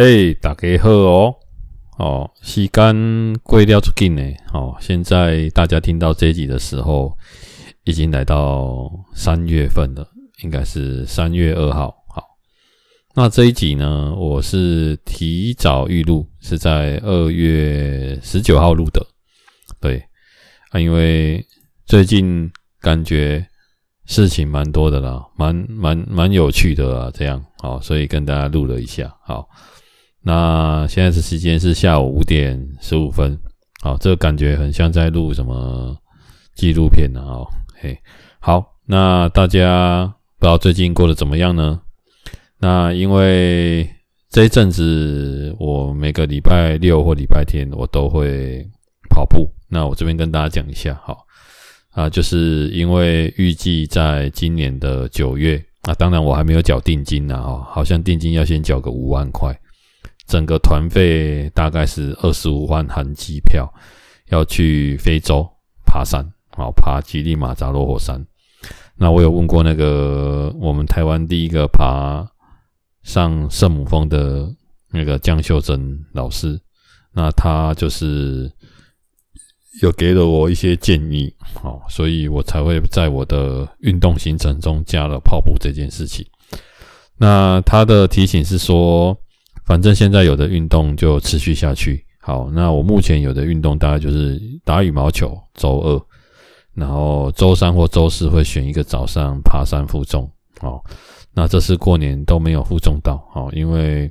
[0.00, 1.36] 哎、欸，大家好哦！
[1.98, 4.22] 哦，时间过了足紧呢。
[4.50, 7.14] 哦，现在大家听到这集的时候，
[7.84, 10.08] 已经来到三月份了，
[10.42, 11.94] 应该是三月二号。
[12.08, 12.24] 好，
[13.14, 19.06] 那这一集呢，我是提早预录，是在二月十九号录的。
[19.82, 20.02] 对
[20.70, 21.46] 啊，因为
[21.84, 23.46] 最近感觉
[24.06, 29.14] 事情蛮多的啦，蛮蛮蛮有趣的啊，这样好，所以跟大家录了一下。
[29.24, 29.46] 好。
[30.22, 33.38] 那现在的时间是下午五点十五分，
[33.80, 35.96] 好，这个感觉很像在录什么
[36.54, 37.20] 纪录片呢？
[37.22, 37.46] 哦，
[37.80, 37.98] 嘿，
[38.38, 40.04] 好，那大家
[40.38, 41.80] 不知道最近过得怎么样呢？
[42.58, 43.88] 那因为
[44.28, 48.62] 这一阵子我每个礼拜六或礼拜天我都会
[49.08, 51.24] 跑步，那我这边跟大家讲一下，好
[51.92, 59.58] 啊，就是因为预计在今年的九月啊，当然我还没有缴定金呢，哦，好像定金要先缴个五万块。
[60.30, 63.68] 整个团费大概是二十五万含机票，
[64.28, 65.44] 要去非洲
[65.84, 66.24] 爬山，
[66.56, 68.24] 好，爬吉力马扎罗火山。
[68.94, 72.24] 那我有问过那个我们台湾第一个爬
[73.02, 74.48] 上圣母峰的
[74.92, 76.60] 那个江秀珍老师，
[77.12, 78.48] 那他就是
[79.82, 86.24] 有给了我一些建议，好，所以我才会在我的运动行程中加了跑步这件事情。
[87.16, 89.18] 那他的提醒是说。
[89.70, 92.04] 反正现在有的运动就持续下去。
[92.18, 96.02] 好，那我目前有的运动大概就是打羽毛球，周二，
[96.74, 100.28] 然后周三或周四会选一个早上爬山负重。
[100.58, 100.82] 好，
[101.32, 104.10] 那这次过年都没有负重到，好，因为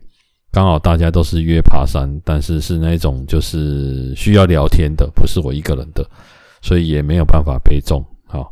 [0.49, 6.09] 刚好大家都是约爬山，但是是那种就是需要聊天的，不是我一个人的，
[6.61, 8.01] 所以也没有办法背重。
[8.27, 8.49] 好，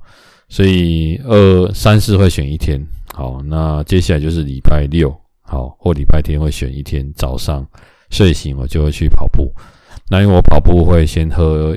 [0.50, 2.85] 所以二三四会选一天。
[3.13, 5.09] 好，那接下来就是礼拜六。
[5.50, 7.66] 好，或礼拜天会选一天早上
[8.09, 9.50] 睡醒，我就会去跑步。
[10.09, 11.75] 那因为我跑步会先喝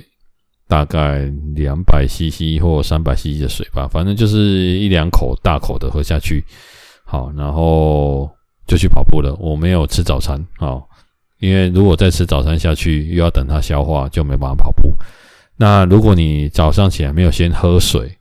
[0.67, 6.45] 大概两百 CC 或三百 CC 的水吧，反正就是一两口大口的喝下去。
[7.05, 8.29] 好，然后
[8.67, 9.35] 就去跑步了。
[9.39, 10.89] 我没有吃早餐，好，
[11.39, 14.93] 因为如果再吃早餐下去，又要等它消化，就没办法跑步。
[15.57, 18.17] 那如果你早上起来没有先喝水，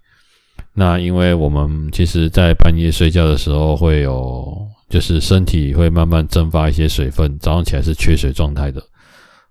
[0.74, 4.68] 那因为我们其实在半夜睡觉的时候会有。
[4.90, 8.82] 就是身体会慢慢蒸发一些水分，早上起来是缺水状态的。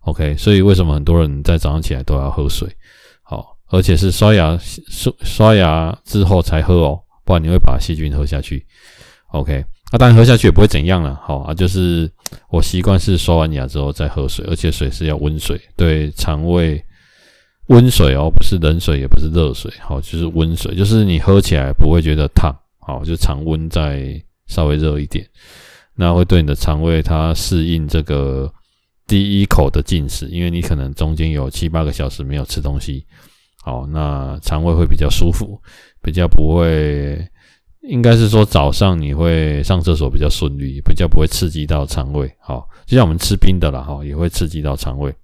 [0.00, 2.68] OK，所以为什么很多人在早上起来都要喝水？
[3.22, 8.66] 好，而且是刷牙刷刷牙之后才喝哦，不然你会把细菌喝下去。
[9.32, 9.62] OK，
[9.92, 11.14] 那当然喝下去也不会怎样了。
[11.22, 12.10] 好啊，就是
[12.48, 16.82] 我习惯是刷完牙之后再喝水，而且水是要温水，对肠胃
[17.66, 19.70] 温水哦，不是冷水，也不是热水。
[19.80, 22.50] 好，就是温水，就是你喝起来不会觉得烫。
[22.80, 24.20] 好，就常温在。
[24.48, 25.24] 稍微热一点，
[25.94, 28.52] 那会对你的肠胃它适应这个
[29.06, 33.06] 第一口的进食，因为你可能中间有七八个小时没有吃东西，
[33.62, 35.60] 好，那肠胃会比较舒服，
[36.02, 37.18] 比较不会，
[37.82, 45.14] 应该是说早上你会上厕所比较顺利，比较不会刺激到肠胃，好，就像我们吃冰的啦，哈，也会刺激到肠胃。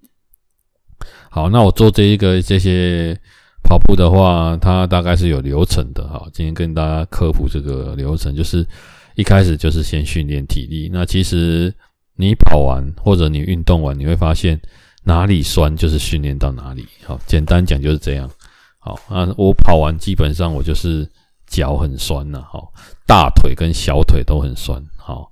[1.31, 3.19] 好，那我做这一个这些
[3.63, 8.67] 跑步的话，它大概是有流程的，哈，今天跟大家科普这个流程，就是。
[9.15, 10.91] 一开始就是先训练体力。
[10.93, 11.75] 那其实
[12.17, 14.61] 你跑完或者你运动完，你会发现
[15.05, 16.87] 哪里酸就是训练到哪里。
[17.05, 18.31] 好，简单讲就是这样。
[18.79, 21.09] 好，那我跑完基本上我就是
[21.47, 22.73] 脚很酸呐，好，
[23.07, 24.83] 大腿跟小腿都很酸。
[24.97, 25.31] 好，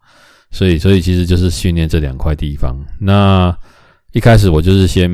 [0.51, 2.77] 所以所以其实就是训练这两块地方。
[3.01, 3.57] 那
[4.13, 5.11] 一开始我就是先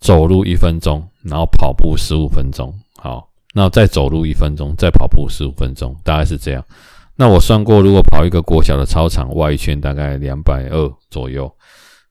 [0.00, 2.72] 走路一分钟，然后跑步十五分钟。
[2.96, 6.64] 好，那再走路一分钟，再跑步十五分钟，大概是这样。
[7.22, 11.48] 那我算过，如果跑一个国小的操场外圈，大概两百二左右。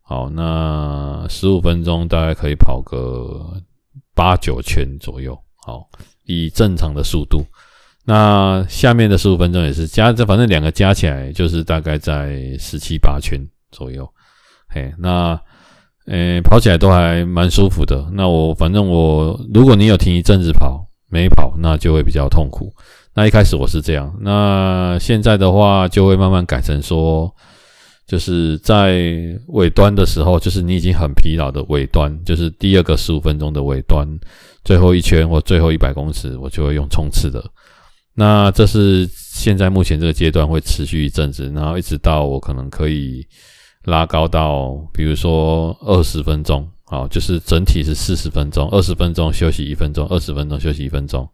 [0.02, 3.62] 好，那十五分钟大概可以跑个
[4.16, 5.38] 八九圈左右。
[5.66, 5.86] 好，
[6.24, 7.46] 以正常的速度。
[8.06, 13.38] 那下面的十五分钟也是加，这反正两个加起来就是大概在十七八圈
[13.70, 14.10] 左右。
[14.70, 15.38] 嘿，那
[16.06, 18.10] 呃、跑起来都还蛮舒服的。
[18.14, 22.74] 那我反正我，如果你有停一阵子跑没跑，那就会比较痛苦。
[23.14, 27.30] 那一开始我是这样，那现在的话就会慢慢改成说，
[28.08, 29.02] 就是在
[29.48, 34.08] 尾端的时候，就是你已经很疲劳的尾端，就是第二个十五分钟的尾端，
[34.64, 37.44] 最后一圈或最后一百公尺，我就会用冲刺的。
[38.14, 43.28] 那这是现在目前这个阶段会持续一阵子，然后一直到我可能可以
[43.84, 51.28] 拉高到，比如说二十分钟，好，就是整体是四十分钟，二十分钟休息一分钟，二十分钟休息一分钟。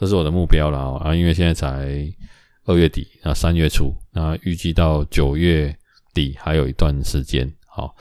[0.00, 1.14] 这是我的目标了啊！
[1.14, 2.10] 因为现在才
[2.64, 5.76] 二月底，那三月初，那预计到九月
[6.14, 7.46] 底还有一段时间。
[7.66, 7.94] 好，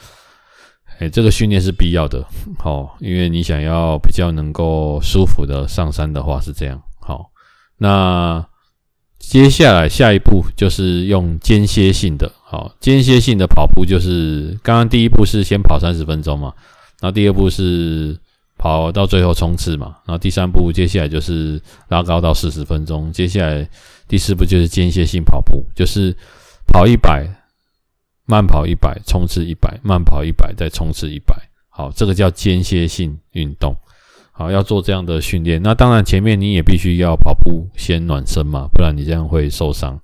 [0.99, 2.25] 哎，这个训练是必要的。
[2.57, 6.81] 好，因为你想要比较能够舒服的上山的话是这样。
[7.01, 7.31] 好，
[7.79, 8.47] 那
[9.17, 12.31] 接下来下一步就是用间歇性的。
[12.45, 16.53] 好，间歇性的跑步就是刚刚第一步是先跑三十分钟嘛，
[17.01, 18.17] 然后第二步是。
[18.59, 23.65] 跑到最后冲刺嘛，然后第三步接下来就是拉高到四十分钟，接下来
[24.05, 26.13] 第四步就是间歇性跑步，就是
[26.67, 27.25] 跑一百，
[28.25, 31.33] 慢跑一百，冲刺一百，慢跑一百，再冲刺一百。
[31.69, 33.73] 好，这个叫间歇性运动。
[34.33, 35.61] 好，要做这样的训练。
[35.63, 39.97] 那当然前面你也必须要跑步先暖身嘛，不然你这样会受伤。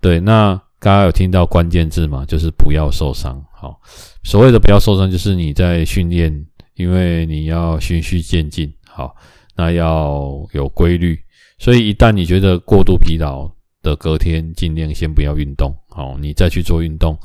[0.00, 3.44] 对，那刚刚有听到关键字嘛，就是不要受伤。
[3.52, 3.78] 好，
[4.22, 6.46] 所谓的不要受伤，就是你在训练。
[6.74, 9.14] 因为你要循序渐进，好，
[9.56, 11.18] 那要有规律，
[11.58, 13.48] 所以一旦你觉得过度疲劳
[13.82, 17.16] 的隔天，尽量先不要运动，好，你再去做运动。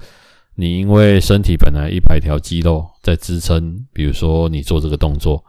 [0.55, 5.43] 你因为身体本来一百条肌肉在支撑，比如说你做这个动作，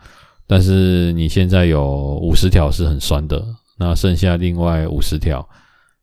[0.46, 3.44] 但是你现在有五十条是很酸的，
[3.78, 5.46] 那剩下另外五十条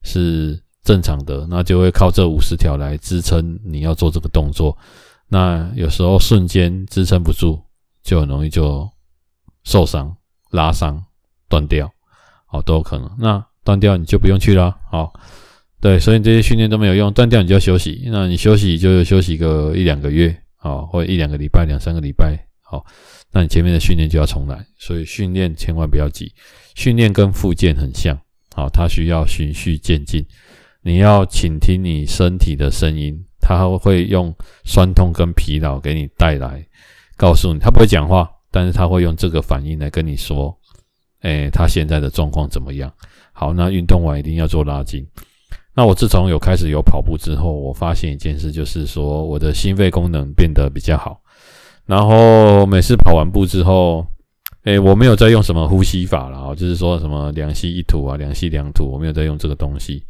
[0.04, 4.78] 是正常的，那就会靠这五十条来支撑你要做这个动作。
[5.30, 7.60] 那有时候瞬间支撑不住。
[8.08, 8.90] 就很容易就
[9.66, 10.16] 受伤、
[10.52, 11.04] 拉伤、
[11.50, 11.92] 断掉，
[12.46, 13.12] 好，都有可能。
[13.20, 15.12] 那断掉你就不用去了，好，
[15.82, 18.04] 对，所以这些训练都没有用，断掉你就要休息。
[18.06, 22.86] 那你休息就休息个一两个月，哦，或一两个礼拜、两三个礼拜，好，
[23.30, 24.66] 那你前面的训练就要重来。
[24.80, 26.34] 所以训练千万不要急，
[26.76, 28.18] 训练跟复健很像，
[28.56, 30.26] 好，它需要循序渐进。
[30.82, 34.34] 你要倾听你身体的声音，它会用
[34.64, 36.66] 酸痛跟疲劳给你带来。
[37.18, 40.56] 告诉你，他不会讲话，但是他会用这个反应来跟你说，
[41.24, 42.94] 诶，他现在的状况怎么样？
[43.34, 45.06] 好，那运动完一定要做拉筋。
[45.76, 51.20] 那我自从有开始有跑步之后，我发现一件事，就是说我的心肺功能变得比较好。
[51.86, 54.06] 然后每次跑完步之后，
[54.64, 60.04] 诶，我没有在用什么呼吸法了，就是说什么两吸一吐啊，两吸两吐，我没有在用这个东西。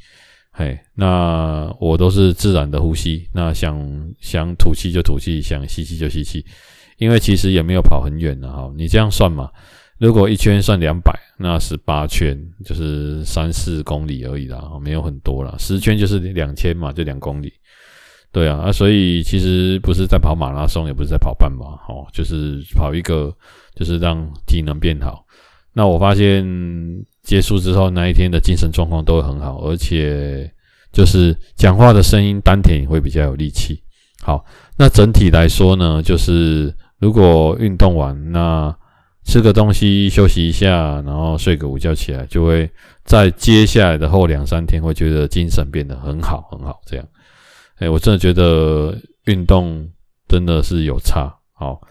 [0.51, 3.77] 嘿，那我都是自然的呼吸，那想
[4.19, 6.43] 想吐气就吐气，想吸气就吸气。
[6.97, 9.49] 因为其实也没有跑很远的哈，你这样算嘛，
[9.99, 12.35] 如果一圈算两百，那十八圈
[12.65, 15.55] 就是三四公里而已啦，没有很多啦。
[15.59, 17.53] 十圈就是两千嘛，就两公里。
[18.31, 23.31] 对啊，啊，所以其实不是在跑马拉松，也不是在跑半马，哈，就是跑一个，
[23.75, 25.23] 就是让体能变好。
[25.73, 26.43] 那我发现
[27.21, 30.51] 结束之后那一天的精神状况都很好，而且
[30.91, 33.81] 就是讲话的声音丹田也会比较有力气。
[34.21, 34.43] 好，
[34.77, 36.75] 那整体来说呢，就是。
[36.99, 38.75] 如果运动完，那
[39.23, 42.69] 吃个东西休息一下，然后睡个午觉起来，就会
[43.03, 46.79] 在接下来的后两三天会觉得精神变得很好很好。
[46.85, 47.05] 这样，
[47.79, 49.87] 哎，我真的觉得运动
[50.27, 51.33] 真的是有差。
[51.53, 51.81] 好，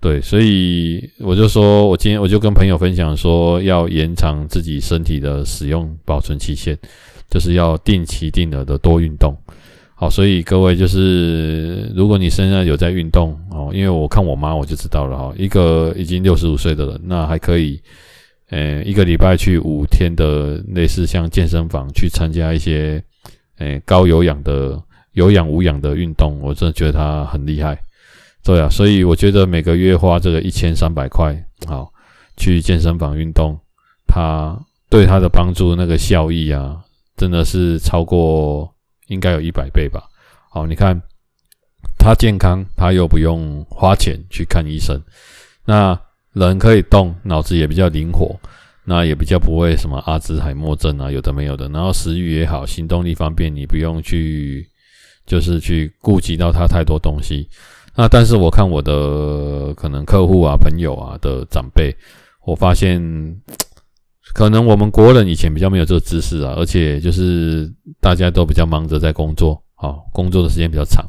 [0.00, 6.76] 对，所以我就说我今天我就跟朋友分享说，要延长自己身体的使用保存期限，
[7.30, 9.34] 就是要定期定额的多运动。
[9.98, 17.80] 好，所以各位就是，如果你身上有在运动哦，因为我看我妈我就知道了哈，一个已经六十五岁的人，那还可以，
[18.50, 23.02] 呃，一个礼拜去五天的类似像健身房去参加一些，
[23.56, 24.78] 呃，高有氧的
[25.12, 27.78] 有氧无氧的运动，我真的觉得他很厉害，
[28.44, 31.34] 对啊，所以我觉得每个月花这个一千三百块，
[31.66, 31.90] 好，
[32.36, 33.58] 去健身房运动，
[34.06, 34.60] 他
[34.90, 36.76] 对他的帮助那个效益啊，
[37.16, 38.70] 真的是超过。
[39.06, 40.02] 应该有一百倍吧。
[40.50, 41.00] 好，你看
[41.98, 45.00] 他健康，他又不用花钱去看医生。
[45.64, 45.98] 那
[46.32, 48.38] 人可以动，脑子也比较灵活，
[48.84, 51.68] 那也比较不会什么阿兹海默症啊，有的没有的。
[51.68, 54.66] 然后食欲也好，行动力方便，你不用去
[55.26, 57.48] 就是去顾及到他太多东西。
[57.94, 61.94] 那但是我看我的可能客户啊、朋友啊的长辈，
[62.44, 63.00] 我发现。
[64.36, 71.02] 可能我们国人以前比较没有这个知识啊，而且就是大家都比较忙着在工作，好，工作的时间比较长，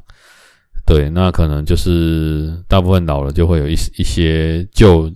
[0.85, 5.11] 对，那可能就是大部分老了就会有一一些旧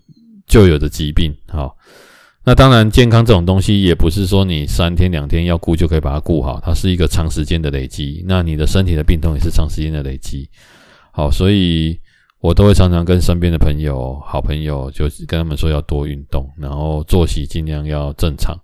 [0.45, 1.73] 旧有的疾病，好，
[2.43, 10.49] 那当然健康这种东西也不是说你三天两天要顾就可以把它顾好，它是一个长时间的累积，那你的身体的病痛也是长时间的累积，
[11.13, 11.97] 好，所以。
[12.41, 18.57] 我都会常常跟身边的朋友、好朋友，就跟他们说要多运动，然后作息尽量要正常。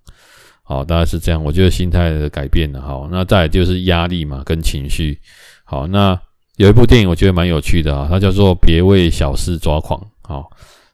[0.64, 1.42] 好，大概是这样。
[1.42, 2.82] 我觉得心态的改变了。
[2.82, 5.18] 好，那再就是压力嘛，跟情绪。
[5.64, 6.20] 好，那
[6.58, 9.98] 有一部电影我觉得蛮有趣的啊，它叫做《别为小事抓狂》。
[10.24, 10.50] 好，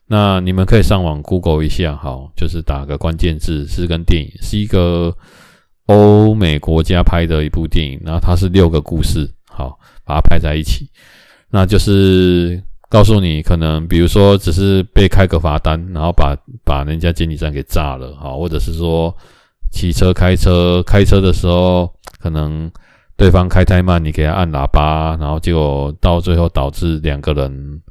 [0.05, 5.15] 那你们可以上网 Google 一下，好，就是打个关键字，是跟电影，是一个
[5.85, 9.27] 欧美国家拍的一部电影，然后它是六个故事。
[9.47, 10.89] 好，把它拍在一起，
[11.49, 12.61] 那就是
[12.93, 19.11] 告诉你，可能比如说只是被开个罚单，然后把把人家监理站给炸了，好，或者是说
[19.71, 22.71] 骑车开车开车的时候，可能
[23.17, 27.81] 对方开太慢，你给他按喇叭，然后结果到最后导致两个人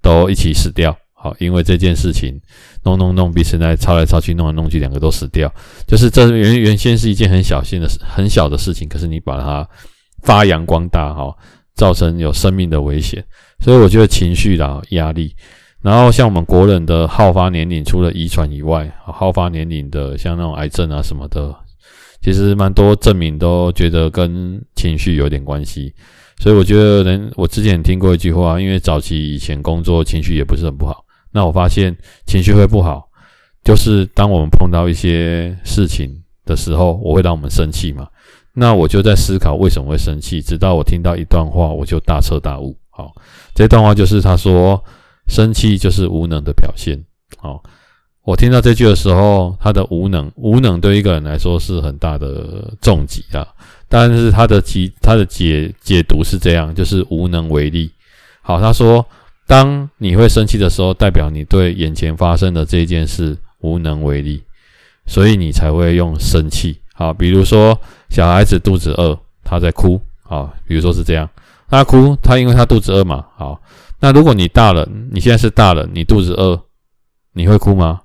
[0.00, 0.96] 都一起死掉。
[1.12, 2.40] 好，因为这件事情
[2.84, 5.52] 弄弄弄，彼此在抄来抄去，弄来弄去，两个都死掉。
[5.84, 9.68] 就是这原原先是一件很小心的事，很小的事情，可是你把它
[10.22, 11.34] 发扬光大，哈，
[11.74, 13.24] 造成有生命的危险。
[13.60, 15.34] 所以我觉得情绪啦、压力，
[15.80, 21.54] 然后像我们国人的好发年龄，除了遗传以外，好发年龄的像那种癌症啊什么的，
[22.20, 25.94] 其实蛮多证明都觉得跟情绪有点关系。
[26.38, 31.04] 所以我觉得人，我之前听过一句话，因为早期以前工作情绪也不是很不好。
[31.32, 33.08] 那我发现情绪会不好，
[33.62, 36.10] 就是当我们碰到一些事情
[36.44, 38.06] 的时候，我会让我们生气嘛。
[38.54, 42.76] 那我就在思考为什么会生气，直到我听到一段话，我就大彻大悟。
[42.88, 43.12] 好，
[43.54, 44.82] 这段话就是他说，
[45.26, 46.98] 生气就是无能的表现。
[47.36, 47.62] 好，
[48.22, 53.46] 我听到这句的时候，他的无能，无能对一个人来说是很大的重击啊。
[53.88, 57.90] 但是他的解，他的解解读是这样，就是无能为力。
[58.40, 59.04] 好，他说。
[59.46, 64.42] 当你会生气的时候，代表你对眼前发生的这件事无能为力，
[65.04, 66.78] 所以你才会用生气。
[66.94, 67.78] 好，比如说
[68.14, 70.00] 小孩子肚子饿，他在哭。
[70.22, 71.28] 好，比如说是这样，
[71.68, 73.26] 他哭，他因为他肚子饿嘛。
[73.36, 73.60] 好，
[73.98, 76.62] 那如果你大人，你现在是大人，你肚子饿，
[77.32, 78.00] 你会哭吗？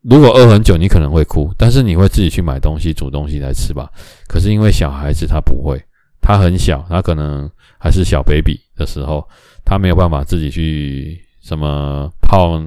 [0.00, 3.90] 如果饿很久，你可能会哭，但是你会自己去买东西、煮东西来吃吧。
[4.26, 5.78] 可是因为小孩子他不会，
[6.22, 9.28] 他很小，他可能还是小 baby 的时候。
[9.62, 12.60] 他没有办法自己去什么泡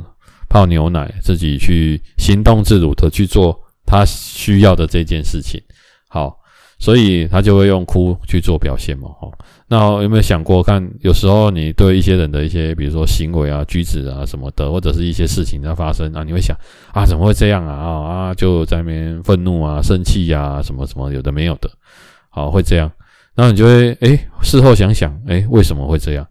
[0.48, 5.62] 泡牛奶，自己去行动自如的去做他需要的这件事情。
[6.08, 6.38] 好，
[6.84, 9.08] 所以他就会用哭去做表现嘛。
[9.08, 9.32] 哈，
[9.70, 16.54] 那有没有想过看，有时候你对一些人的一些，比如说行为啊、举止啊什么的，或者是一些事情在发生啊，你会想
[16.92, 17.74] 啊，怎么会这样啊？
[17.74, 21.72] 啊，就在那边愤怒啊、生气呀，什么什么有的没有的，
[22.30, 22.92] 好，会这样。
[23.34, 26.28] 然后你就会诶，事后想想，诶，为什么会这样？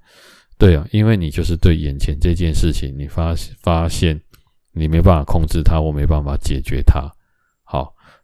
[0.58, 4.20] 对啊，因为你就是对眼前这件事情，你发发现
[4.74, 7.10] 你没办法控制它，我没办法解决它，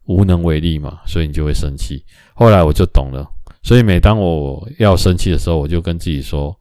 [0.08, 2.04] 无能为力嘛，所以你就会生气。
[2.34, 3.28] 后来我就懂了，
[3.62, 6.54] 所以每当我要生气的时候，我就跟自己说：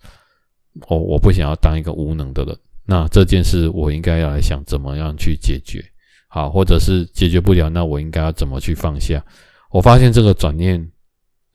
[0.87, 2.55] 我我不想要当一个无能的人。
[2.85, 5.83] 那这件事我应该要来想怎么样去解决，
[6.29, 9.23] 好，或者是解决不了，那我应该要怎么去放下？
[9.71, 10.89] 我发现这个转念，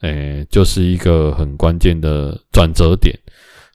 [0.01, 3.17] 诶，就是一个很关键的转折点。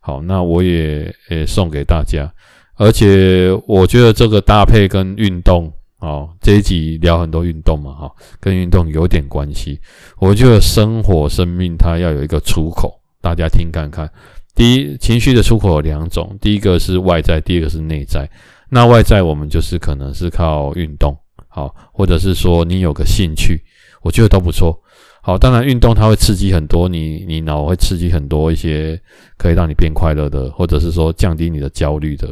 [0.01, 2.33] 好，那我也也送给大家，
[2.77, 9.81] 而且我觉得这个搭配跟运动，哦，这一集聊很多运动嘛，哈，跟运动有点关系。
[10.19, 14.09] 我觉得生活、生命它要有一个出口，大家听看看。
[14.55, 18.29] 第一，情绪的出口有两种，第一个是外在，第二个是内在。
[18.71, 21.17] 那外在我们就是可能是靠运动，
[21.49, 23.61] 好，或者是说你有个兴趣，
[24.03, 24.81] 我觉得都不错。
[25.21, 29.01] 好，当然运动它会刺激很多，你你脑会刺激很多一些
[29.37, 32.29] 可以让你变快乐的，或者是说降低你的焦虑的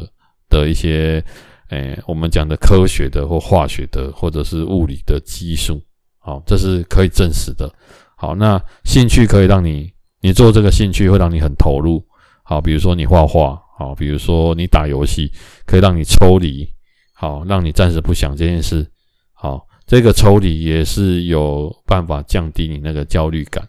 [0.49, 1.23] 的一些，
[1.69, 5.81] 诶、我们讲的科学的或化学的或者是物理的激素，
[6.19, 7.71] 好，这是可以证实的。
[8.15, 12.03] 好，那兴趣可以让你，你做这个兴趣会让你很投入。
[12.43, 15.31] 好，比如说你画画，好，比如说你打游戏，
[15.65, 16.67] 可以让你抽离，
[17.13, 18.89] 好，让你暂时不想这件事，
[19.33, 19.65] 好。
[19.85, 23.65] 这个抽离也是有办法降低你那个焦虑感，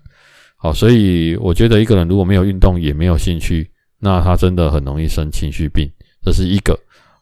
[0.56, 5.88] 好，所以我觉得一个人如果没有运动也没有兴趣，那他真的很容易生情绪病，
[6.20, 6.76] 这是一个。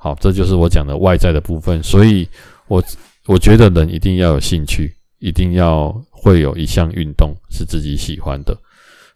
[0.07, 1.83] 好，这就是我讲的外在的部分。
[1.83, 2.29] 所以
[2.69, 2.81] 我
[3.27, 8.57] 我觉得人一定要有兴趣，一定要会有一项运动是自己喜欢的。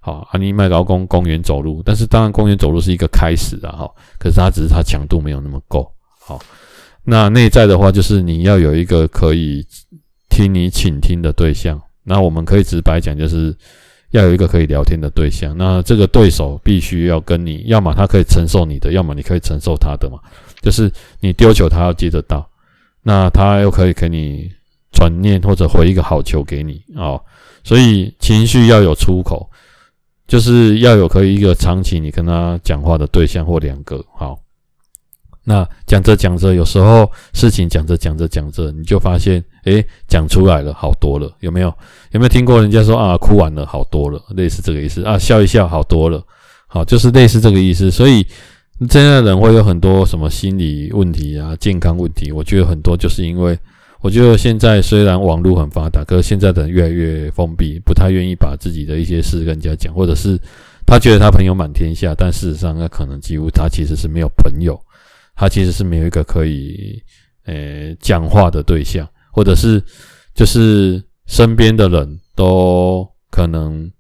[0.01, 6.41] 好，阿尼麦劳公公园走路，但是当然公园走路是一个开始啊，哈，可是它只是它强度没有那么够，好。
[7.05, 9.65] 那内在的话，就是你要有一个可以
[10.29, 11.81] 听你倾听的对象。
[12.03, 13.57] 那我们可以直白讲，就是
[14.11, 15.57] 要有一个可以聊天的对象。
[15.57, 20.19] 那这个对手必须要跟你，要么他可以承受你的，要么你可以承受他的嘛。
[20.61, 22.49] 就是你丢球，他要接得到，
[23.03, 24.51] 那他又可以给你
[24.93, 27.21] 转念或者回一个好球给你哦。
[27.63, 29.49] 所以情绪要有出口，
[30.27, 34.39] 就是要有可以一个长期你跟他讲话的对象或两个好。
[35.43, 41.69] 那讲着讲着，有时候事情讲着讲着讲着，你就发现，诶，讲出来了，好多了，有没有？
[42.11, 46.23] 有没有听过人家说啊，哭完了，好多了，类似这个意思啊，笑一笑，好多了，
[46.67, 47.91] 好，就是类似这个意思。
[47.91, 48.25] 所以，
[48.89, 53.59] 这样的人会有很多什么心理问题啊，健康问题，我觉得很多就是因为
[54.01, 60.41] 我觉得现在虽然网络很发达，可是现在的人越来越封闭，不太愿意把自己的一些事跟人家讲，或者是
[60.87, 64.81] 他觉得他朋友满天下，但事实上那可能几乎他其实是没有朋友，
[65.37, 67.03] 他其实是没有一个可以
[67.45, 69.83] 呃讲话的对象，或者是
[70.35, 73.91] 就是身边的人都可能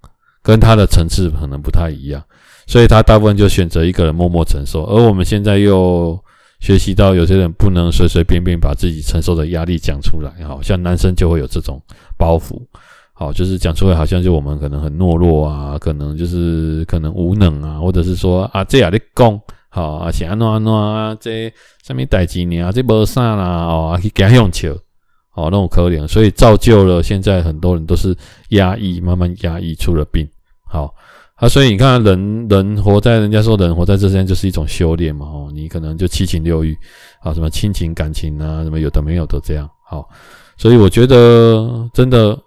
[0.42, 2.25] 跟他的层次可能不太一样，
[2.71, 6.19] 所以他大部分就选择一个人默默承受，而我们现在又。
[6.62, 11.81] 学习到有些人不能随随便便把自己承受的压力讲出来，好像男生就会有这种
[12.19, 12.61] 包袱，
[13.15, 21.50] 好，就是讲出来好像就我们可能很懦弱啊，可能就是可能无能啊，或者是说啊这样的讲，好啊是安怎安怎啊这
[21.83, 24.75] 什么代志呢啊这没啥啦哦去给他用球，
[25.33, 28.15] 哦那种可怜，所以造就了现在很多人都是
[28.50, 30.29] 压抑，慢慢压抑出了病，
[30.69, 30.95] 好。
[31.40, 36.76] 啊，所以你看，人人活在人家说人活在这世间就是一种修炼嘛，哦，你可能就七情六欲
[37.23, 40.06] 啊，什么亲情感情啊，什么有的没有的这样，好，
[40.59, 42.38] 所以我觉得真的，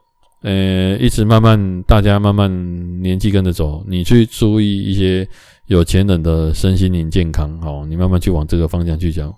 [0.43, 5.27] 呃，一直慢慢大家慢慢年纪跟着走，你去注意一些
[5.65, 9.33] 有钱人的身心灵健康，哦，你慢慢去往这个方向去讲，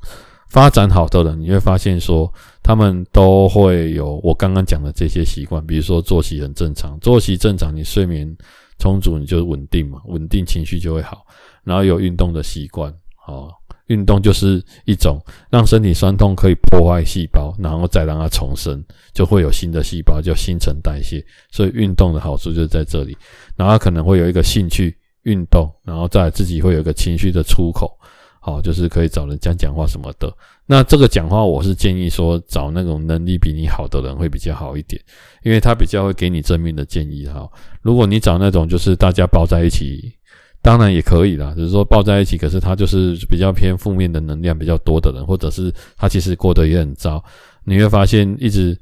[0.50, 2.29] 发展好的人，你会发现说
[2.62, 8.35] 他们都会有我刚刚讲的这些习惯，比如说作息很正常，作息正常，你睡眠。
[8.77, 11.25] 充足你就稳定嘛，稳定情绪就会好，
[11.63, 12.94] 然后有运动的习惯，
[13.27, 13.51] 哦，
[13.88, 21.24] 运动就是一种让身体酸痛可以破坏细胞，然后再让它重生，就会有新的细胞，叫新陈代谢。
[21.51, 23.17] 所以运动的好处就是在这里，
[23.55, 27.98] 然后可能会有一个兴趣运动，然后再自己会有一个情绪的出口。
[28.45, 30.31] 好，就是可以找人讲讲话什么的。
[30.67, 35.01] 那这个讲话，我是建议说找那种能力比你好的人会比较好一点，
[35.41, 37.25] 因为他比较会给你正面的建议。
[37.25, 37.49] 哈，
[37.81, 40.13] 如果你找那种就是大家抱在一起，
[40.62, 47.23] 当然也可以啦，只是说抱在一起，可是他就是比较偏负面的能量比较多的人，或者是他其实过得也很糟，
[47.63, 48.79] 你会发现一直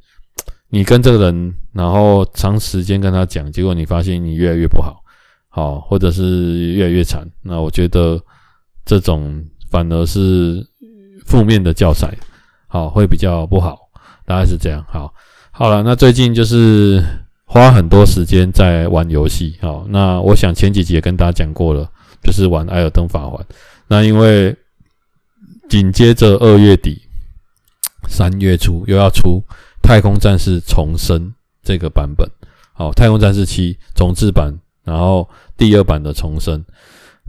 [0.72, 5.02] 你跟这个人，然后长时间跟他讲，结果你发现你越来越不好，
[5.48, 7.26] 好，或者是越来越惨。
[7.42, 8.22] 那我觉得
[8.84, 9.42] 这种。
[9.74, 10.64] 反而是
[11.26, 12.16] 负面的教材，
[12.68, 13.90] 好，会比较不好，
[14.24, 14.86] 大概是这样。
[14.88, 15.12] 好，
[15.50, 17.04] 好了，那最近就是
[17.44, 19.58] 花很多时间在玩游戏。
[19.60, 21.90] 好，那我想前几集也跟大家讲过了，
[22.22, 23.44] 就是玩《艾尔登法环》。
[23.88, 24.56] 那因为
[25.68, 27.02] 紧接着二月底、
[28.08, 29.42] 三月初又要出
[29.82, 31.20] 《太空战士重生》
[31.64, 32.30] 这个版本，
[32.74, 36.64] 好，《太空战士七重置版》，然后第二版的重生。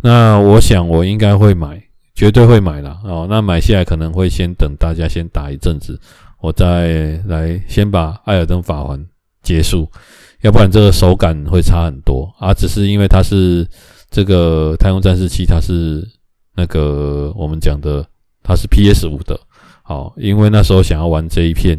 [0.02, 1.82] 那我想我应该会买。
[2.14, 5.98] 绝对会买啦哦，那买下来可能会先等大家先打一阵子，
[6.40, 8.98] 我再来先把《艾尔登法环》
[9.42, 9.90] 结束，
[10.42, 12.54] 要不然这个手感会差很多啊。
[12.54, 13.66] 只是因为它是
[14.10, 16.06] 这个《太空战士七》，它是
[16.54, 18.06] 那个我们讲的，
[18.44, 19.36] 它是 PS 五的，
[19.82, 21.76] 好，因为那时候想要玩这一片，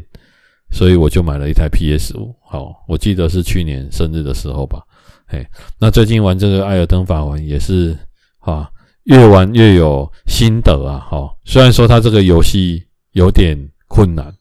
[0.70, 2.36] 所以我就买了一台 PS 五。
[2.46, 4.84] 好，我记得是去年生日的时候吧，
[5.28, 5.48] 嘿，
[5.80, 7.98] 那最近玩这个《艾尔登法环》也是
[8.40, 8.70] 啊。
[9.06, 11.00] 越玩越有心得啊！
[11.10, 14.34] 哈，虽然说它这个游戏有点困难，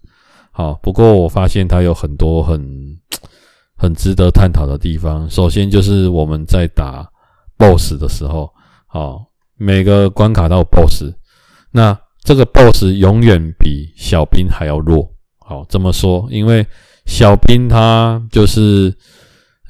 [0.51, 2.61] 好，不过我发现它有很多很
[3.77, 5.29] 很值得探讨的地方。
[5.31, 7.07] 首先就是我们在打
[7.59, 8.51] BOSS 的时候，
[8.87, 9.25] 好，
[9.57, 11.13] 每个关卡都有 BOSS，
[11.71, 15.09] 那这个 BOSS 永远比小兵还要弱。
[15.39, 16.67] 好，这么说，因为
[17.07, 18.95] 小兵他就是。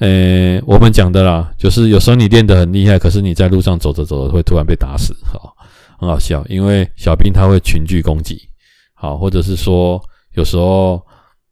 [0.04, 5.56] 呃、我们讲的啦，就是有时候你练得很厉害，可是你在路上走着走着会突然被打死，好，
[5.98, 6.44] 很好笑。
[6.46, 8.38] 因为小兵他会群聚攻击，
[8.92, 9.98] 好，或者是说
[10.34, 11.00] 有时候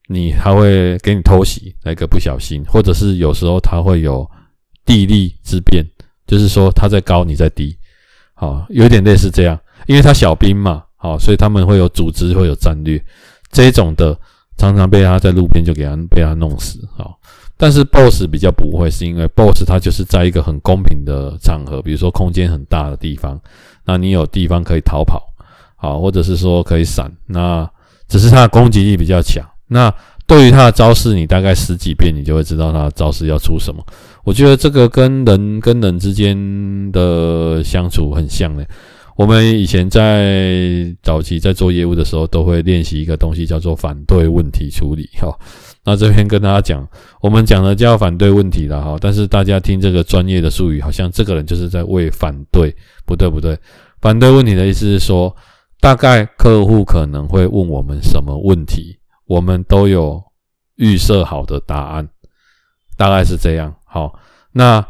[0.08, 4.28] 你他会给你偷袭，来个不小心，或者是有时候他会有
[4.84, 5.82] 地利之便，
[6.26, 7.74] 就是说他在高你在低，
[8.34, 9.58] 好，有点类似这样。
[9.86, 13.02] 因为他小兵嘛，好，所以他们会有组织，会有战略，
[13.50, 14.14] 这种的
[14.58, 17.18] 常常被他在路边就给他被他弄死，好。
[17.62, 23.40] 但是 BOSS 比较不会，是因为 BOSS 它就是在一个很公平的场合，比如说空间很大的地方，
[23.84, 25.22] 那你有地方可以逃跑，
[25.76, 27.70] 好，或者是说可以闪，那
[28.08, 29.48] 只是它的攻击力比较强。
[29.68, 29.94] 那
[30.26, 33.80] 对于它的招式，你大概十几遍，你就会知道它的招式要出什么。
[34.24, 38.66] 我觉得这个跟人跟人之间的相处很像嘞。
[39.14, 45.32] 我们以前在早期在做业务的时候，都会练习一个东西，叫做反对问题处理，哈。
[45.84, 46.88] 那这边跟大家讲，
[47.20, 53.58] 我们讲的叫反对问题了哈，但是大家听这个专业的术语，好像这个人就是在为反对，不对不对，
[54.00, 55.34] 反对问题的意思是说，
[55.80, 60.22] 大概客户可能会问我们什么问题，我们都有
[60.76, 62.08] 预设好的答案，
[62.96, 63.74] 大概是这样。
[63.84, 64.16] 好，
[64.52, 64.86] 那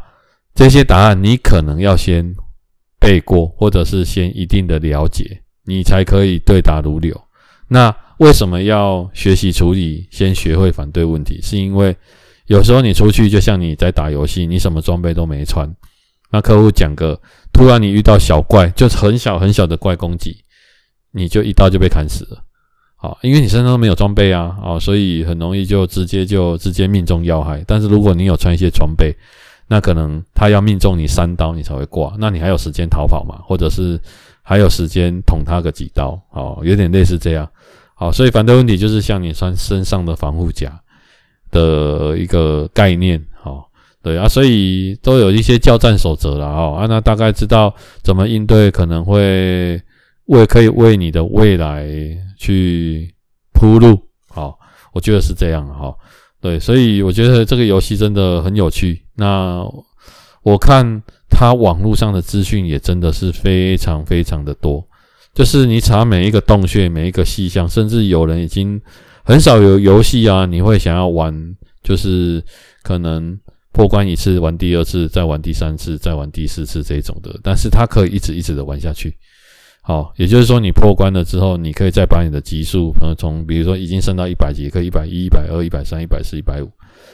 [0.53, 2.35] 这些答案你可能要先
[2.99, 7.19] 背过，或者是先一定的了解，你才可以对答如流。
[7.67, 10.07] 那为什么要学习处理？
[10.09, 11.93] 先学会反对问题，是因为
[12.45, 15.69] 有时候你出去，就像你在打游戏，你什么装备都没穿，
[16.31, 17.19] 那客户讲个，
[17.51, 20.37] 突然你遇到小怪，就是很小很小的怪攻击，
[21.11, 22.41] 你就一刀就被砍死了。
[22.95, 27.61] 好，因为你身上都没有装备啊，哦，所以很容易就直接就直接命中要害。
[27.67, 29.13] 但是如果你有穿一些装备，
[29.67, 33.41] 那可能他要命中你三刀，你才会挂，那你还有时间逃跑嘛？
[33.45, 33.99] 或者是
[34.41, 36.17] 还有时间捅他个几刀？
[36.31, 37.45] 哦，有点类似这样。
[38.03, 40.77] 好，所以反对问题就是像你穿身上的防护甲
[41.51, 43.23] 的一个概念。
[43.41, 43.69] 好，
[44.01, 46.75] 对啊，所以都有一些交战守则了哦。
[46.79, 49.81] 啊，那大概知道怎么应对，可能会
[50.25, 51.87] 为可以为你的未来。
[52.35, 53.09] 去
[53.53, 54.59] 铺路，好，
[54.91, 55.95] 我觉得是这样，哈，
[56.41, 59.01] 对，所以我觉得这个游戏真的很有趣。
[59.15, 59.65] 那
[60.41, 64.85] 我看它网络上的资讯也真的是非常非常的多，
[65.33, 68.79] 就是你查每一个洞穴、每一个细项，甚至有人已经
[69.23, 72.43] 很少有游戏啊，你会想要玩，就是
[72.83, 73.37] 可能
[73.71, 79.15] 破关一次，玩第二次，再玩第三次，再玩第四次这种的，但是它可以一直一直的玩下去。
[79.81, 86.69] 好，也就是说，你破关了之后，你可以再把你的级数，可能从比如说已经升到一百级，可以一百一、一百二、一百三、一百四、一百五。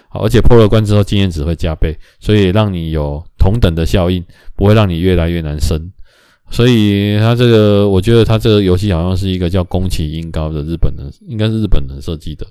[0.09, 4.23] 好，而且破了关之后，经验值会加倍，所以让你有同等的效应，
[4.55, 5.91] 不会让你越来越难升。
[6.51, 12.45] 所以他这个，我觉得他这个游戏好像是一个叫宫崎英高的日本人，应该是日本人设计的，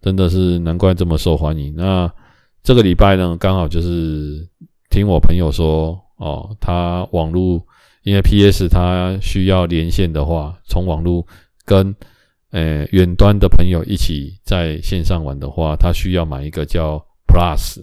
[0.00, 1.74] 真的是难怪这么受欢迎。
[1.76, 2.10] 那
[2.62, 4.48] 这个礼拜呢，刚好就是
[4.90, 7.64] 听我朋友说，哦，他网络。
[8.02, 11.26] 因为 PS 他需要连线的话，从网络
[11.64, 11.92] 跟
[12.52, 17.82] 呃远端的朋友一起在线上玩的话，他需要买一个叫 Plus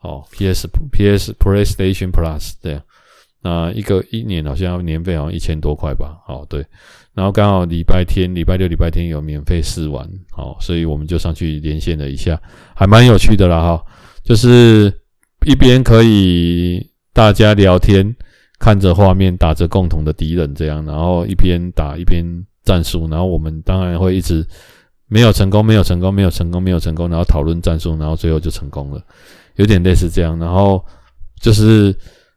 [0.00, 2.82] 哦，PS PS PlayStation Plus 这样，
[3.42, 6.64] 那一个一年好像年费好像一千多块吧，哦对，
[7.12, 12.40] 然后刚好礼拜天、礼拜六、礼拜天有免费试玩，哦，所以我们就上去连线了一下，
[12.74, 13.84] 还蛮有趣的啦哈，
[14.24, 14.92] 就是
[15.46, 18.14] 一边可以大家聊天。
[18.58, 22.24] 看着画面，打着共同的敌人，这样，然后一边打一边
[22.62, 24.46] 战术，然后我们当然会一直
[25.08, 29.04] 没有成功，没有成功，没有成功，没有成功，然后讨论战术，然后最后就成功了，
[29.56, 30.80] 有点类似这样，然后
[31.40, 31.92] 就是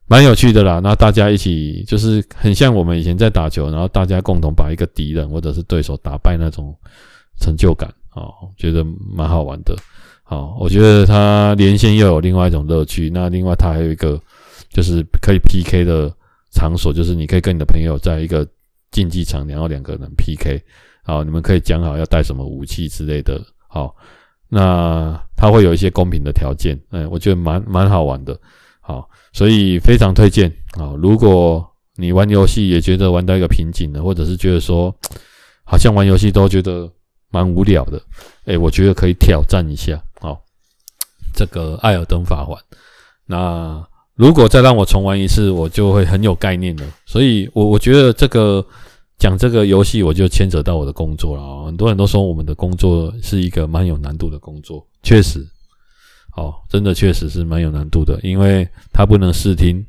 [0.08, 0.80] 蛮有趣的啦。
[0.84, 6.76] 那大家一起就是很像我们以前在打球，然后大家共同把一个敌人或者是对手打败那种
[7.39, 8.24] 成就感啊，
[8.58, 9.76] 觉得蛮好玩的。
[10.24, 13.10] 好，我觉得它连线又有另外一种乐趣。
[13.10, 14.20] 那另外它还有一个。
[14.72, 16.13] 就是可以 PK 的
[16.52, 18.46] 场所，就是你可以跟你的朋友在一个
[18.91, 20.62] 竞技场，然后两个人 PK，
[21.02, 23.96] 好，你们可以讲好要带什么武器之类的，好，
[24.50, 28.38] 那它会有一些公平的条件，嗯，我觉得蛮蛮好玩的，
[28.86, 34.93] 好，所以非常推荐，啊，如果你玩游戏也觉得玩到一个瓶颈了，或者是觉得说
[35.63, 36.89] 好像玩游戏都觉得
[37.32, 38.02] 蛮无聊的，
[38.45, 40.39] 诶，我觉得可以挑战一下，好，
[41.34, 42.58] 这个艾尔登法环，
[43.26, 43.86] 那。
[44.17, 46.86] 如果再让我重玩一次，我就会很有概念了。
[47.06, 48.65] 所以，我我觉得这个
[49.17, 51.65] 讲这个游戏，我就牵扯到我的工作了啊。
[51.65, 55.45] 很多人都说我们的工作是一个蛮有难度的工作，确实，
[56.36, 59.86] 哦，真的确实是蛮有难度的，因为它不能视听，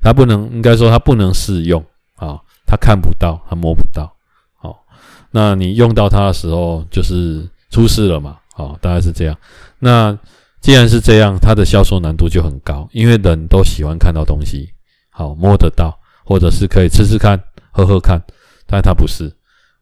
[0.00, 1.84] 它不能，应该说它不能试用
[2.16, 4.10] 啊，它看不到，它摸不到。
[4.56, 4.84] 好，
[5.30, 8.38] 那你用到它的时候，就是出事了嘛？
[8.54, 9.36] 好，大概是这样。
[9.78, 10.16] 那。
[10.60, 14.68] 既然是这样，它的销售难度就很高，因为人都喜欢看到东西，
[15.08, 18.20] 好摸得到，或者是可以吃吃看、喝喝看，
[18.66, 19.32] 但它不是，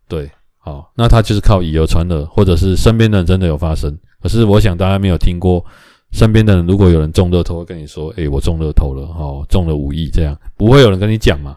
[0.07, 3.99] 对，好，那它就是靠以讹传讹，或者是身边的人真的有发生。
[4.21, 5.64] 可是我想大家没有听过，
[6.12, 11.57] 身边的人如果有人中乐透，跟你说：“诶，我中乐透了，哦，中了五亿。”这样不会有人跟你讲嘛？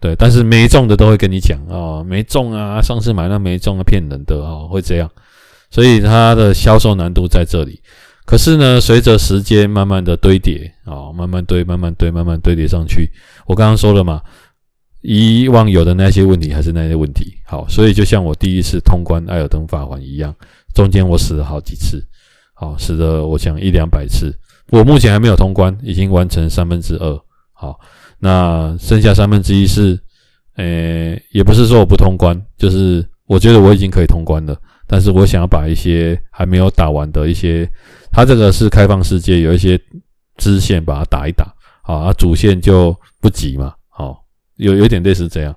[0.00, 5.10] 对，但是没中的都会跟你讲哦，没中啊，上次买那没中啊，骗人的哦，会这样，
[5.70, 7.80] 所以它的销售难度在这里。
[8.26, 13.10] 可是呢，随着时间慢慢的堆叠啊，慢慢堆，慢慢堆，慢慢堆叠上去。
[13.46, 14.20] 我刚刚说了嘛，
[15.00, 17.34] 以往有的那些问题还是那些问题。
[17.46, 20.34] 好，所以就像我第一次通关艾尔登法环一样，
[20.74, 22.02] 中间我死了好几次，
[22.54, 24.32] 好，死了我想一两百次。
[24.70, 27.20] 我目前还没有通关，已经完成三分之二。
[27.52, 27.78] 好，
[28.18, 29.98] 那剩下三分之一是，
[30.56, 34.56] 呃，也不是说我不通关，就是我觉得我已经可以通关了。
[34.86, 37.68] 但是我想要把一些还没有打完的一些，
[38.12, 39.80] 它这个是开放世界，有一些
[40.36, 44.18] 支线把它打一打，好，啊，主线就不急嘛，好，
[44.56, 45.54] 有有点类似这样，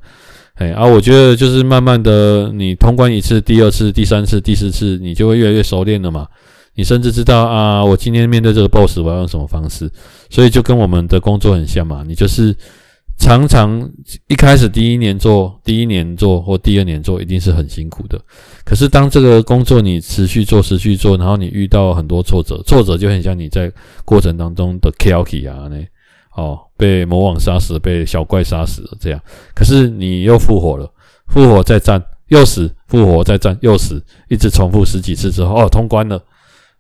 [0.55, 6.25] 哎，啊，我觉得就是慢慢的，你通关一次、第二次、第三次、第四次，你就会越来越熟练了嘛，
[6.77, 9.91] 你甚至知道啊，我今天面对这个 BOSS，我要用什么方式，
[10.29, 12.55] 所以就跟我们的工作很像嘛，你就是
[13.17, 13.89] 常常
[14.27, 18.21] 一开始第一年做，第一年做或第二年做，一定是很辛苦的。
[18.63, 23.71] 可是当这个工作你持续做，持续做，然后你遇到很多挫折，挫折就很像你在
[24.05, 25.83] 过程当中的 Kelky 啊，呢，
[26.35, 29.19] 哦，被魔王杀死，被小怪杀死了这样。
[29.55, 30.87] 可是你又复活了，
[31.29, 36.21] 复活再战，又死，复活再战，又死，一直重复十几次之后，哦，通关了。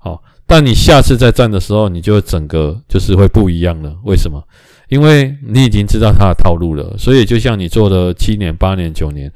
[0.07, 3.93] 哦，但你下次再站的时候，你就整个就是会不一样了。
[4.05, 4.41] 为什么？
[4.87, 9.29] 因为你已经知道他的套路了，所以就像你做了七年、八年、九年，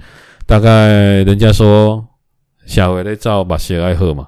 [0.45, 2.05] 大概人家说
[2.65, 4.27] 下回来照把血爱喝嘛，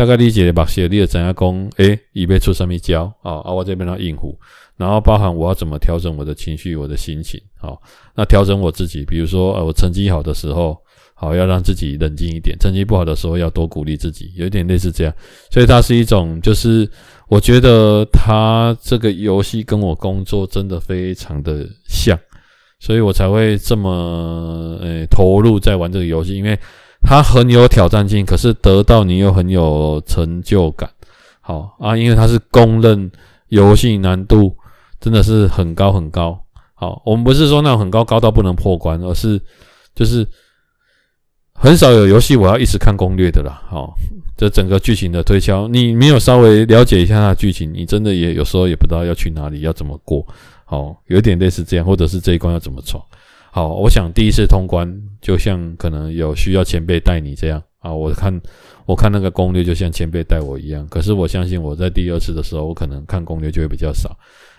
[0.00, 3.34] 大概理解把血你的怎样讲，诶，以备出什么招啊？
[3.44, 4.34] 啊，我这边要应付，
[4.78, 7.78] 然后包含我要怎么调整我的情绪、我的心情，好，
[8.16, 10.74] 那调整我自己，比如说呃，我成绩好的时候。
[11.12, 12.58] 好，要让自己冷静一点。
[12.58, 15.14] 成绩不好的时候，要多鼓励自己，有一点类似这样。
[15.50, 16.90] 所以它是一种，就是
[17.28, 22.18] 我觉得它这个游戏跟我工作真的非常的像，
[22.78, 23.90] 所以我才会这么
[24.80, 26.58] 呃、欸、投入在玩这个游戏，因为
[27.02, 30.88] 它很有挑战性，可是得到你又很有成就感。
[31.40, 33.10] 好啊，因为它是公认
[33.48, 34.56] 游戏难度
[35.00, 36.40] 真的是很高很高。
[36.74, 39.40] 好，我们不是说那种很高高到不能破关，而是
[39.94, 40.26] 就是。
[41.62, 43.92] 很少有游戏我要一直看攻略的啦，好，
[44.34, 50.26] 这整个剧情的推敲，你没有稍微了解一下它的剧情，你真的也有时候也不知道要去哪里，要怎么过，
[50.64, 53.04] 好，有点类似这样，或者是这一关要怎么闯，
[53.52, 57.62] 好，我想第一次通关就像可能有需要前辈带你这样。
[57.80, 58.38] 啊，我看
[58.84, 64.14] 我看那个攻略就像前辈带我一样，可是我相信我在第二次的时候，我可能看攻略就会比较少，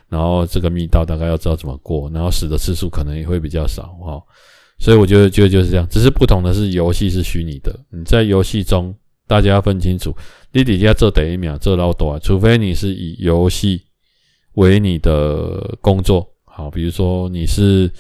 [0.10, 4.22] 然后这个密道大概要知道怎么过，然后死的次数可能也会比较少，哈。
[4.80, 7.80] 所以我觉得，就就是这样，只是不同的是，游戏是虚拟的。
[7.92, 8.92] 你在游戏中，
[9.28, 10.12] 大家要分清楚，
[10.52, 13.84] 你底下做等一秒，做老多啊，除非你是以游戏
[14.54, 17.92] 为你的工作，好，比如说你是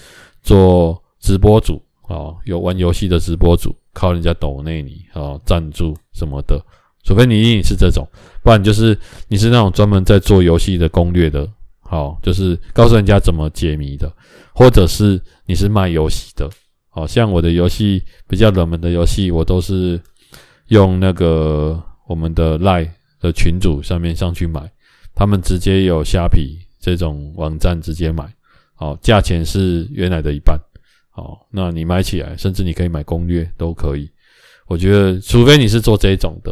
[0.41, 6.63] 做直播主，啊，有玩游戏的直播主，靠人家抖内你，啊，赞助什么的，
[7.03, 8.07] 除非你你是这种，
[8.43, 11.47] 不然就是你是那种专门在做游戏的攻略的，
[11.79, 14.11] 好，就是告诉人家怎么解谜的，
[14.53, 16.49] 或者是你是卖游戏的。
[16.93, 19.97] 好像我的游戏比较冷门的游戏，我都是
[20.67, 22.89] 用那个我们的 LINE
[23.21, 24.69] 的群主上面上去买，
[25.15, 28.25] 他们直接有虾皮这种网站直接买，
[28.81, 30.59] 好，价钱是原来的一半，
[31.11, 34.09] 好，那你买起来，甚至你可以买攻略都可以。
[34.65, 36.51] 我觉得，除非你是做这种的，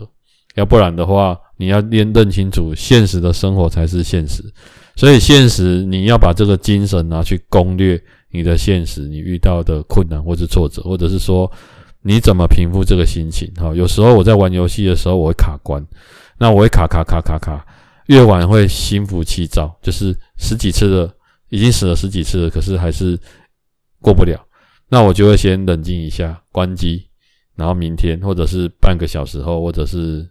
[0.54, 4.44] 要不然的话，你要认认清楚，现实的生活才是现实，
[4.96, 8.00] 所以现实你要把这个精神拿去攻略。
[8.32, 11.52] 你的现实，你遇到的困难或是挫折，或者是说
[12.04, 13.52] 你怎么平复这个心情？
[13.56, 15.84] 哈，有时候我在玩游戏的时候，我会卡关，
[16.38, 17.66] 那我会卡卡卡卡卡，
[18.06, 21.12] 越玩会心浮气躁，就是十几次的，
[21.50, 23.20] 已经死了十几次了，可是还是
[24.02, 24.40] 过不了。
[24.88, 27.08] 那我就会先冷静一下，关机，
[27.56, 30.28] 然后明天或者是半个小时后，或者是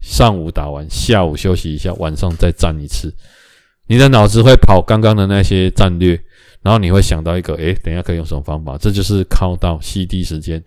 [0.00, 3.14] 上午打完，下午休息一下，晚上再战一次。
[3.86, 6.22] 你的脑子会跑刚刚的那些战略。
[6.62, 8.76] 然后你会想到一个，诶，等一下可以用什么方法？
[8.76, 10.62] 这就是靠到 CD 时间，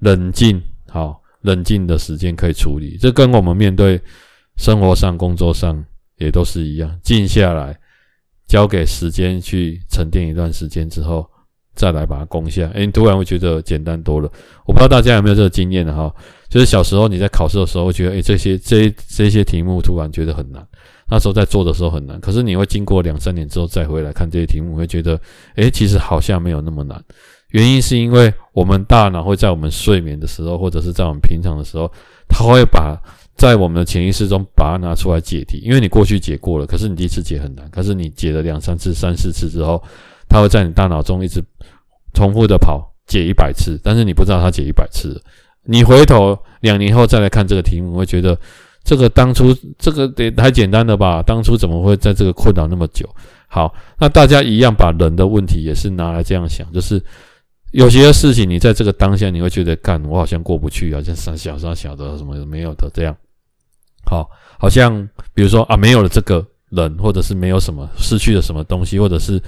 [0.00, 2.98] 冷静，好，冷静的时间可以处理。
[3.00, 3.98] 这跟我们面对
[4.58, 5.82] 生活上、工作上
[6.18, 7.74] 也都是一样，静下来，
[8.48, 11.24] 交给时间去沉淀一段时间之后，
[11.74, 12.68] 再来把它攻下。
[12.74, 14.28] 诶，你突然会觉得简单多了。
[14.66, 16.12] 我不知道大家有没有这个经验的哈？
[16.48, 20.66] 就是小时候你在考试的时候，会觉得，诶，这些这这些题目突然觉得很难。
[21.10, 25.20] 那时候在做的时候很难，可是你会经过两三年之后再回来看这些题目，会觉得，
[25.56, 27.02] 诶，其实好像没有那么难。
[27.50, 31.90] 原因是因为我们大脑会在我们睡眠的时候，或者是在我们平常的时候，
[32.28, 32.98] 它会把
[33.38, 35.58] 在我们的潜意识中把它拿出来解题。
[35.64, 39.82] 因为你过去解过了，可是你第一次解很难，可是你解了两三次、三四次之后，
[40.28, 41.40] 它会在你大脑中一直
[42.12, 45.18] 重复的跑解一百次，但是你不知道它解一百次。
[45.64, 48.38] 你回头两年后再来看这个题目，会觉得。
[48.84, 51.22] 这个当初这个得太简单了吧？
[51.22, 53.06] 当初怎么会在这个困扰那么久？
[53.46, 57.02] 好，那大家一样把人的问题也是拿来这样想，就是
[57.72, 63.14] 有些事情你在这个当下你会觉得干我好像过不去啊，像三小三小的什么没有的这样。
[64.04, 69.40] 好，好像比如说啊，没有了这个人，或者是没有什么失去了什么东西，或者是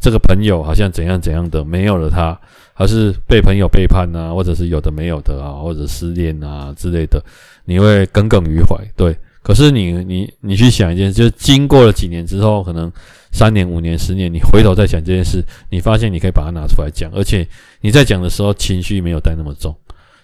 [0.00, 2.38] 这个朋友好像怎样怎样的没有了他，
[2.74, 7.22] 还是被朋友背叛啊，或者是有的没有的啊，或者失恋啊之类的。
[7.64, 9.16] 你会耿耿于怀，对。
[9.40, 12.92] 可是你你你去想一件事，就是经过了几年之后，可能
[13.32, 17.46] 三年、五年、十年，你回头再想这件事，你发现你可以把它拿出来讲，而且
[17.80, 19.74] 你在讲的时候情绪没有带那么重，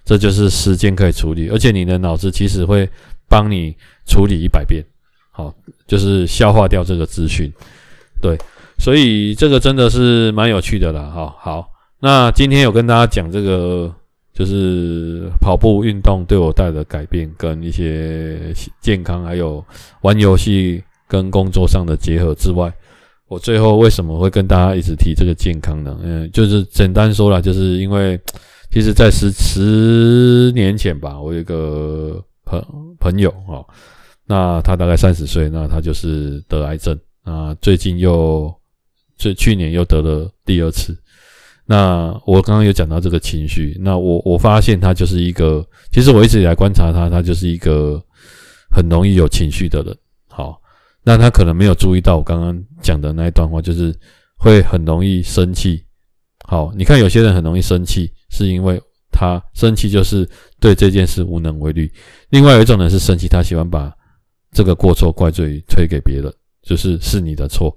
[0.05, 2.87] 这就是时间可以处理，而且你的脑子其实会
[3.35, 3.75] 帮你
[4.07, 4.81] 处理一百遍，
[5.33, 5.53] 好，
[5.89, 7.53] 就是消化掉这个资讯，
[8.23, 8.39] 对。
[8.79, 11.03] 所以这个真的是蛮有趣的啦。
[11.03, 11.69] 哈，好，
[12.01, 13.93] 那今天有跟大家讲这个，
[14.33, 19.65] 就是跑步运动对我带的改变，跟一些健康，还有
[20.03, 22.73] 玩游戏跟工作上的结合之外，
[23.29, 25.97] 我最后为什么会跟大家一直提这个健康呢？
[26.03, 28.21] 嗯，就是简单说啦，就是因为
[28.73, 33.65] 其实，在十十年前吧，我有一个朋朋友哈，
[34.27, 38.55] 那他大概三十岁，那他就是得癌症，那最近又。
[39.17, 40.93] 最去年又得了第二次。
[41.67, 48.03] 那我刚刚有讲到这个情绪，那我我发现他就是一个，其实我一直以来观察他，他就是一个
[48.73, 49.97] 很容易有情绪的人。
[50.27, 50.61] 好，
[51.05, 53.97] 那他可能没有注意到我刚刚讲的那一段话，就是
[54.37, 55.85] 会很容易生气。
[56.49, 58.83] 好，你看有些人很容易生气，是因为
[59.15, 61.89] 他生气就是对这件事无能为力。
[62.31, 63.91] 另外有一种人是生气，他喜欢把
[64.51, 66.31] 这个过错怪罪推给别人，
[66.63, 67.75] 就是是你的错。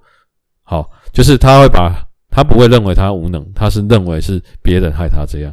[0.64, 0.90] 好。
[1.14, 5.52] 就是他会把，他不会认为他无能，他是认为是别人害他这样。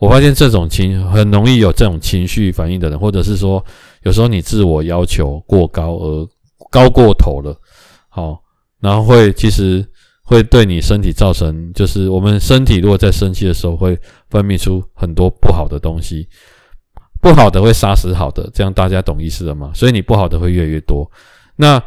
[0.00, 3.64] 我发现这种情很容易有这种情绪反应的人，或者是说，
[4.02, 6.28] 有时候你自我要求过高而
[6.72, 7.56] 高过头了，
[8.08, 8.42] 好，
[8.80, 9.86] 然后会其实
[10.26, 16.28] 会对你身体造成，就是我们身体如果在生气的时候会分泌出很多不好的东西，
[17.22, 19.70] 不好的会杀死好的，这样大家懂意思了吗？
[19.74, 21.10] 所以你不好的会越来越多。
[21.56, 21.82] 那。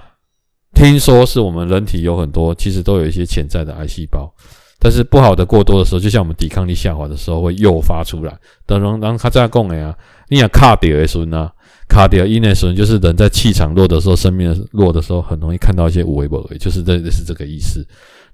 [0.71, 4.31] 听说是我们人体有很多，其实都有一些潜在的癌细胞，
[4.77, 8.37] 但是不好的过多的时候，就像我们抵抗力下滑的时候会诱发出来。
[8.67, 9.93] 等人当他这样讲的呀，
[10.29, 11.49] 你想卡掉的时候呢，
[11.89, 17.85] 卡掉因的时候就是人在气场弱的时候，生命弱的时候，很容易看到一些无为不为，就是这是这个意思。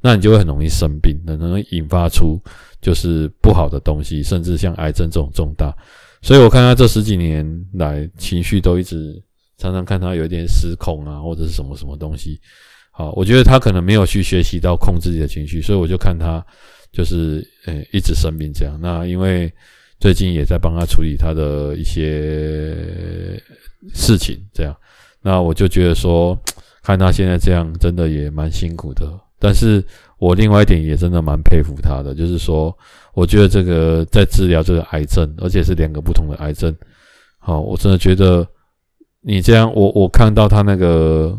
[0.02, 2.40] 那你就会很容易生病，很容易引发出
[2.82, 5.74] 就是不好的东西，甚至像癌症这种重大。
[6.22, 9.20] 所以我看他这十几年来情绪都一直。
[9.58, 12.38] 常常看他有一点失控啊，或者是什么什么东西。
[12.92, 16.46] 好，我觉得他可能没有去学习到控制自己的情绪，所以我就看他
[16.92, 18.78] 就是呃、一直生病这样。
[18.82, 19.50] 那因为
[20.00, 22.76] 最近也在帮他处理他的一些
[23.94, 24.76] 事情，这样。
[25.22, 26.38] 那我就觉得说，
[26.84, 29.08] 看他现在这样，真的也蛮辛苦的。
[29.40, 29.84] 但是
[30.18, 32.76] 我另外一点也真的蛮佩服他的，就是说，
[33.14, 36.76] 我觉得这个在治疗这个癌症，而且是两个不同的癌症。
[37.40, 38.48] 好，我真的觉得。
[39.28, 41.36] 你这样，我我看到他那个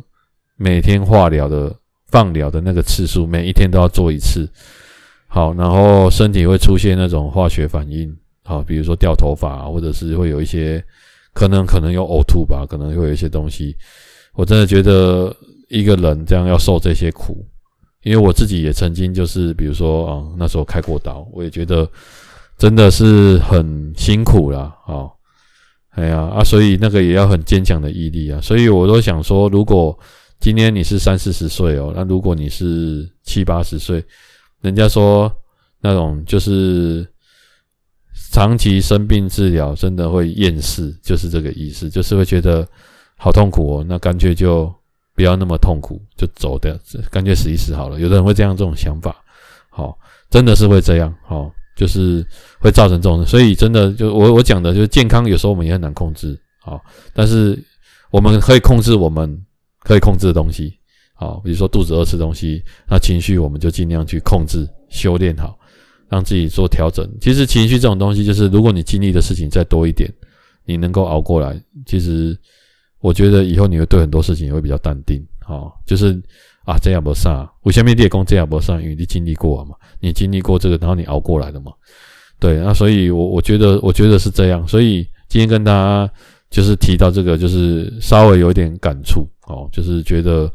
[0.56, 1.72] 每天化疗的
[2.08, 4.50] 放疗的那个次数，每一天都要做一次，
[5.28, 8.12] 好，然后身体会出现那种化学反应，
[8.46, 10.82] 好，比如说掉头发，或者是会有一些
[11.34, 13.76] 可能可能有呕吐吧，可能会有一些东西。
[14.34, 15.34] 我真的觉得
[15.68, 17.44] 一个人这样要受这些苦，
[18.04, 21.86] 因为我自己也曾经就是比如说啊，那时候开过刀，我也觉得
[22.56, 24.74] 真的是很辛苦啦。
[24.86, 25.10] 啊。
[25.90, 29.98] 哎呀啊，所以那个也要很坚强的毅力啊，所以我都想说，如果
[30.38, 34.04] 今天你是三四十岁哦，那如果你是七八十岁，
[34.60, 35.32] 人家说
[35.80, 37.08] 那种就是
[38.36, 42.68] 长期生病治疗，真的会厌世，就是这个意思，就是会觉得
[43.16, 44.70] 好痛苦哦，那干脆就
[45.14, 46.70] 不要那么痛苦，就走掉，
[47.10, 47.98] 干脆死一死好了。
[47.98, 49.16] 有的人会这样这种想法，
[49.70, 51.50] 好，真的是会这样，好。
[51.74, 52.26] 就是
[52.58, 57.58] 会造成这种，所以真的就我我讲的，就是健康有时候我们也很难控制，好，但是
[58.10, 59.44] 我们可以控制我们
[59.80, 60.78] 可以控制的东西，
[61.14, 65.55] 好，比如说肚子饿吃东西，那情绪我们就尽量去控制，修炼好，
[66.08, 67.08] 让自己做调整。
[67.20, 70.12] 其实情绪这种东西，就是如果你经历的事情再多一点，
[70.64, 72.38] 你能够熬过来，其实
[73.00, 76.20] 我觉得以后你会对很多事情也会比较淡定，好，就是。
[76.66, 81.70] 啊，这样不算，我下面列功这样不算，因为你经历过了嘛，你经历过这个，然后你熬过来的嘛，
[82.40, 86.12] 对，那所以我，我我觉得，我觉得是这样，所以今天跟大家
[86.50, 90.52] 就是提到这个，就是稍微有一点感触哦，就是觉得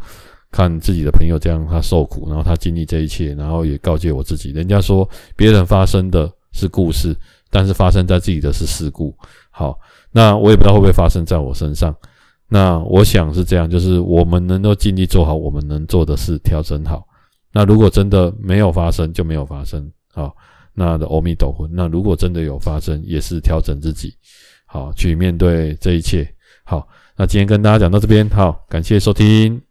[0.52, 7.16] 看自己的朋友这样他受苦，然后他经历这一切，然后也告诫我自己，人家说别人发生的是故事，
[7.50, 9.16] 但是发生在自己的是事故，
[9.50, 9.80] 好，
[10.12, 11.96] 那我也不知道会不会发生在我身上。
[12.54, 17.08] 那我想是这样，就是我们能够尽力做好我们能做的事，调整好。
[17.54, 19.90] 那如果真的没有发生，就没有发生。
[20.14, 20.36] 好，
[20.74, 21.66] 那的阿弥陀佛。
[21.72, 24.14] 那如果真的有发生，也是调整自己，
[24.66, 26.28] 好，去面对这一切。
[26.66, 26.86] 好，
[27.16, 29.71] 那今天跟大家讲到这边，好，感谢收听。